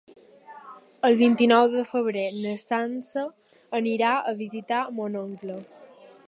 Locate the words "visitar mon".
4.41-5.21